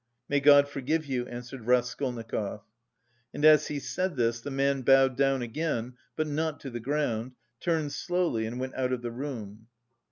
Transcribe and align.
"May 0.27 0.39
God 0.39 0.67
forgive 0.67 1.05
you," 1.05 1.27
answered 1.27 1.67
Raskolnikov. 1.67 2.61
And 3.35 3.45
as 3.45 3.67
he 3.67 3.77
said 3.79 4.15
this, 4.15 4.41
the 4.41 4.49
man 4.49 4.81
bowed 4.81 5.15
down 5.15 5.43
again, 5.43 5.93
but 6.15 6.25
not 6.25 6.59
to 6.61 6.71
the 6.71 6.79
ground, 6.79 7.33
turned 7.59 7.91
slowly 7.93 8.47
and 8.47 8.59
went 8.59 8.73
out 8.73 8.93
of 8.93 9.03
the 9.03 9.11
room. 9.11 9.67